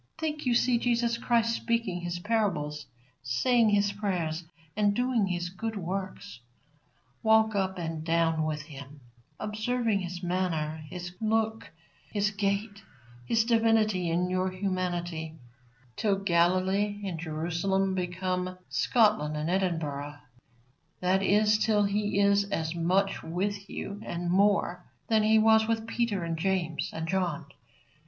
[0.17, 2.87] Think you see Jesus Christ speaking His parables,
[3.21, 4.43] saying His prayers,
[4.75, 6.39] and doing His good works.
[7.21, 9.01] Walk up and down with Him,
[9.39, 11.69] observing His manner, His look,
[12.11, 12.81] His gait,
[13.27, 15.35] His divinity in your humanity,
[15.95, 20.17] till Galilee and Jerusalem become Scotland and Edinburgh;
[20.99, 25.85] that is, till He is as much with you, and more, than He was with
[25.85, 27.45] Peter and James and John.